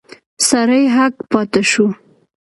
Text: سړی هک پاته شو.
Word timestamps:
سړی 0.47 0.83
هک 0.95 1.15
پاته 1.31 1.61
شو. 1.71 1.87